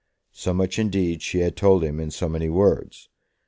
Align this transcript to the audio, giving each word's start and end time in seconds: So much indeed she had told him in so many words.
So 0.31 0.51
much 0.51 0.79
indeed 0.79 1.21
she 1.21 1.41
had 1.41 1.55
told 1.55 1.83
him 1.83 1.99
in 1.99 2.09
so 2.09 2.27
many 2.27 2.49
words. 2.49 3.07